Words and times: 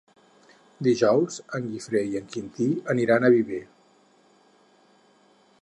Dijous 0.87 1.37
en 1.59 1.67
Guifré 1.73 2.03
i 2.13 2.17
en 2.21 2.33
Quintí 2.37 2.71
aniran 2.97 3.29
a 3.29 3.33
Viver. 3.39 3.63